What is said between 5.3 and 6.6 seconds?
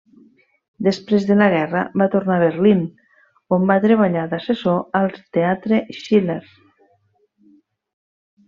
teatre Schiller.